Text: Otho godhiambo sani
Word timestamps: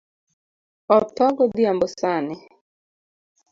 Otho 0.97 1.25
godhiambo 1.37 1.85
sani 1.99 2.35